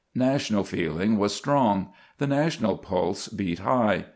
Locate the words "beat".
3.27-3.59